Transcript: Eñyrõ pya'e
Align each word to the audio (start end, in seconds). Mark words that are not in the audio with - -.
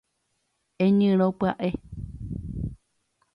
Eñyrõ 0.85 1.27
pya'e 1.39 1.69